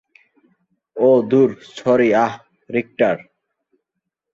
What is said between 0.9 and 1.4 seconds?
ওহ